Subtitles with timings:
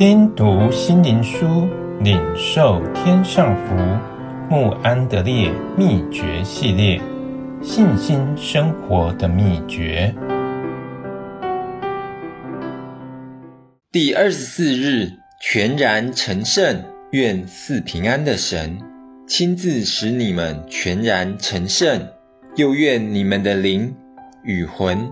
[0.00, 1.68] 听读心灵书，
[2.02, 3.76] 领受天上福。
[4.48, 6.98] 慕安德烈秘诀系列：
[7.60, 10.14] 信心生活的秘诀。
[13.92, 15.10] 第二十四日，
[15.42, 18.78] 全然成圣，愿赐平安的神
[19.26, 22.08] 亲自使你们全然成圣，
[22.56, 23.94] 又愿你们的灵
[24.44, 25.10] 与魂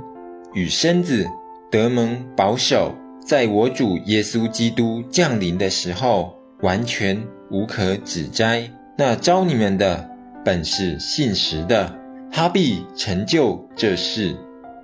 [0.55, 1.27] 与身子
[1.71, 2.95] 得蒙保守。
[3.29, 8.71] 在我主耶稣基督降临的时候，完全无可指摘。
[8.97, 10.09] 那招你们的
[10.47, 11.95] 本是信实的，
[12.33, 14.35] 他必成就这事。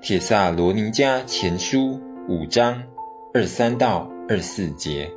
[0.02, 1.98] 帖撒罗尼迦前书
[2.28, 2.82] 五章
[3.32, 5.08] 二三到二四节，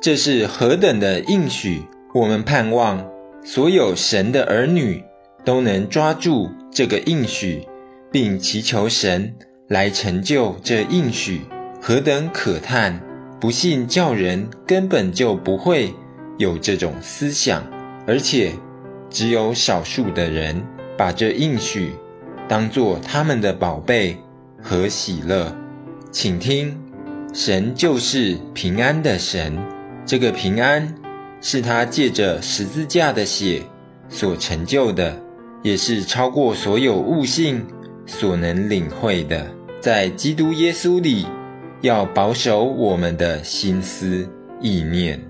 [0.00, 1.82] 这是何等的应许！
[2.14, 3.10] 我们盼望
[3.42, 5.02] 所有神的儿女
[5.44, 7.66] 都能抓住这个应许，
[8.12, 9.34] 并祈求神
[9.66, 11.40] 来成就这应许。
[11.88, 13.00] 何等可叹！
[13.38, 15.94] 不信教人根本就不会
[16.36, 17.62] 有这种思想，
[18.08, 18.50] 而且
[19.08, 20.60] 只有少数的人
[20.98, 21.92] 把这应许
[22.48, 24.18] 当作他们的宝贝
[24.60, 25.56] 和喜乐。
[26.10, 26.76] 请听，
[27.32, 29.56] 神就是平安的神，
[30.04, 30.92] 这个平安
[31.40, 33.62] 是他借着十字架的血
[34.08, 35.22] 所成就的，
[35.62, 37.64] 也是超过所有悟性
[38.06, 39.46] 所能领会的，
[39.80, 41.24] 在基督耶稣里。
[41.82, 44.28] 要保守我们的心思
[44.60, 45.20] 意念，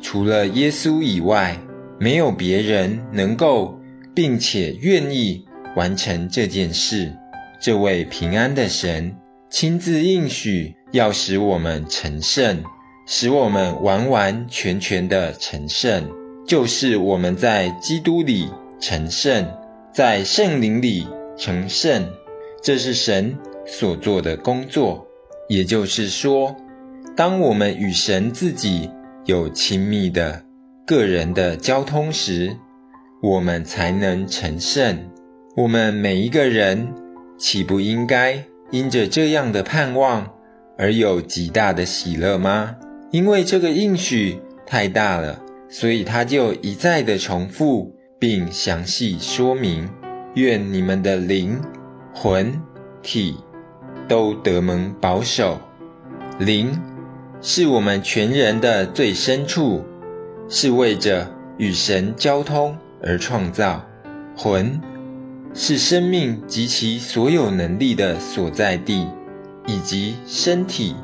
[0.00, 1.58] 除了耶稣以外，
[1.98, 3.80] 没有别人能够
[4.14, 5.46] 并且愿意
[5.76, 7.12] 完成这件事。
[7.60, 9.16] 这位平安的神
[9.48, 12.62] 亲自应许要使我们成圣，
[13.06, 16.10] 使我们完完全全的成圣，
[16.46, 19.46] 就是我们在基督里成圣，
[19.92, 21.06] 在圣灵里
[21.38, 22.10] 成圣。
[22.62, 25.06] 这是神所做的工作。
[25.48, 26.56] 也就是说，
[27.16, 28.90] 当我们与神自己
[29.24, 30.42] 有亲密的
[30.86, 32.56] 个人的交通时，
[33.22, 35.10] 我们才能成圣。
[35.56, 36.92] 我们每一个人
[37.38, 40.28] 岂不应该因着这样的盼望
[40.76, 42.76] 而有极大的喜乐吗？
[43.10, 49.88] 因为这个应许太大了，所以他就一再的重复并详细说明：
[50.34, 51.60] 愿你们的灵、
[52.12, 52.60] 魂、
[53.02, 53.36] 体。
[54.08, 55.60] 都得蒙保守。
[56.38, 56.80] 灵
[57.40, 59.84] 是我们全人的最深处，
[60.48, 63.84] 是为着与神交通而创造；
[64.36, 64.80] 魂
[65.54, 69.06] 是生命及其所有能力的所在地，
[69.66, 70.96] 以及身体。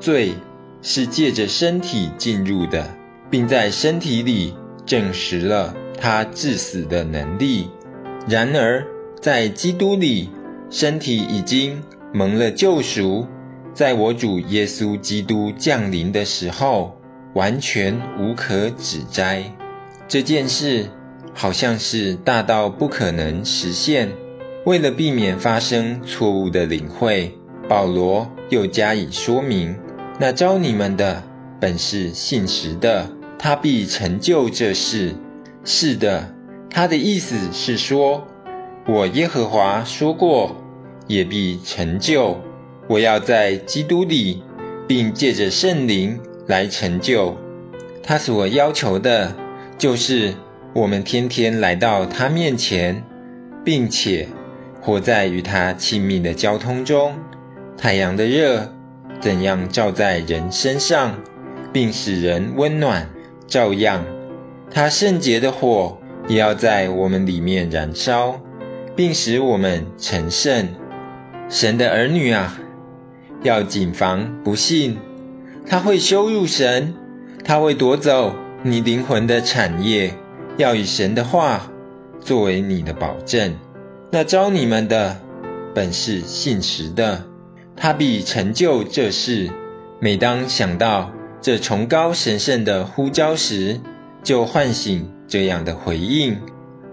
[0.00, 0.34] 罪
[0.82, 2.94] 是借着身体进入的，
[3.30, 4.54] 并在身体里
[4.86, 7.70] 证实了他致死的能力。
[8.28, 8.84] 然而，
[9.20, 10.30] 在基督里，
[10.70, 11.82] 身体已经。
[12.12, 13.26] 蒙了救赎，
[13.74, 16.96] 在我主耶稣基督降临的时候，
[17.34, 19.44] 完全无可指摘。
[20.08, 20.86] 这件事
[21.34, 24.08] 好像是大到不可能实现。
[24.64, 27.32] 为了避免发生错误的领会，
[27.68, 29.76] 保罗又加以说明：
[30.18, 31.22] 那招你们的
[31.60, 35.14] 本是信实的，他必成就这事。
[35.64, 36.34] 是的，
[36.70, 38.26] 他的意思是说，
[38.86, 40.56] 我耶和华说过。
[41.08, 42.40] 也必成就。
[42.86, 44.42] 我要在基督里，
[44.86, 47.36] 并借着圣灵来成就。
[48.02, 49.34] 他所要求的，
[49.76, 50.34] 就是
[50.72, 53.04] 我们天天来到他面前，
[53.64, 54.28] 并且
[54.80, 57.14] 活在与他亲密的交通中。
[57.76, 58.72] 太阳的热
[59.20, 61.18] 怎样照在人身上，
[61.72, 63.10] 并使人温暖，
[63.46, 64.04] 照样，
[64.70, 65.98] 他圣洁的火
[66.28, 68.40] 也要在我们里面燃烧，
[68.96, 70.68] 并使我们成圣。
[71.48, 72.58] 神的儿女啊，
[73.42, 74.98] 要谨防不信，
[75.66, 76.94] 他会羞辱神，
[77.42, 80.14] 他会夺走你灵魂的产业。
[80.58, 81.70] 要以神的话
[82.20, 83.54] 作为你的保证。
[84.10, 85.20] 那招你们的
[85.72, 87.24] 本是信实的，
[87.76, 89.48] 他必成就这事。
[90.00, 93.80] 每当想到这崇高神圣的呼召时，
[94.22, 96.36] 就唤醒这样的回应：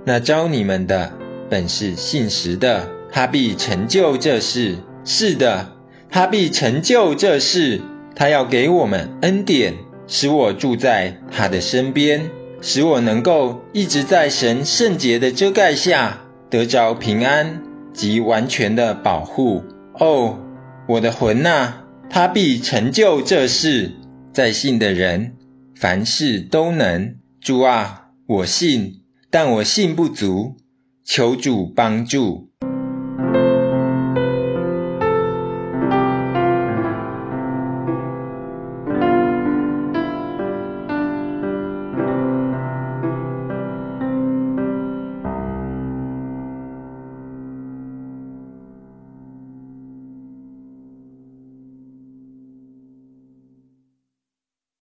[0.05, 1.11] 那招你们的
[1.49, 2.87] 本是信实的。
[3.15, 4.75] 他必成就这事，
[5.05, 5.71] 是的，
[6.09, 7.79] 他必成就这事。
[8.13, 9.75] 他要给我们恩典，
[10.05, 12.29] 使我住在他的身边，
[12.59, 17.63] 使我能够一直在神圣洁的遮盖下得着平安
[17.93, 19.63] 及完全的保护。
[19.97, 20.37] 哦，
[20.85, 23.93] 我的魂呐，他必成就这事。
[24.33, 25.37] 在信的人，
[25.73, 27.15] 凡事都能。
[27.39, 30.57] 主啊，我信，但我信不足，
[31.05, 32.49] 求主帮助。